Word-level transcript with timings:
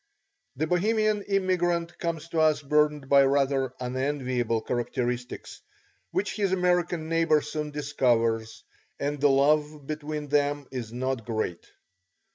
The 0.55 0.65
Bohemian 0.65 1.21
immigrant 1.21 1.95
comes 1.99 2.27
to 2.29 2.39
us 2.39 2.63
burdened 2.63 3.07
by 3.07 3.23
rather 3.23 3.71
unenviable 3.79 4.59
characteristics, 4.61 5.61
which 6.09 6.35
his 6.37 6.51
American 6.51 7.07
neighbour 7.07 7.41
soon 7.43 7.69
discovers, 7.69 8.63
and 8.99 9.21
the 9.21 9.29
love 9.29 9.85
between 9.85 10.29
them 10.29 10.65
is 10.71 10.91
not 10.91 11.23
great. 11.23 11.67